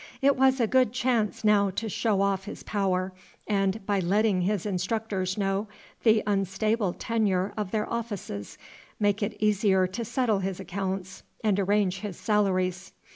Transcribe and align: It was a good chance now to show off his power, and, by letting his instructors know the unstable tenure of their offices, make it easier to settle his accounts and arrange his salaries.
It 0.19 0.35
was 0.35 0.59
a 0.59 0.65
good 0.65 0.91
chance 0.93 1.43
now 1.43 1.69
to 1.75 1.87
show 1.87 2.21
off 2.21 2.45
his 2.45 2.63
power, 2.63 3.13
and, 3.47 3.85
by 3.85 3.99
letting 3.99 4.41
his 4.41 4.65
instructors 4.65 5.37
know 5.37 5.67
the 6.01 6.23
unstable 6.25 6.93
tenure 6.93 7.53
of 7.55 7.69
their 7.69 7.87
offices, 7.87 8.57
make 8.99 9.21
it 9.21 9.37
easier 9.39 9.85
to 9.85 10.03
settle 10.03 10.39
his 10.39 10.59
accounts 10.59 11.21
and 11.43 11.59
arrange 11.59 11.99
his 11.99 12.17
salaries. 12.17 12.93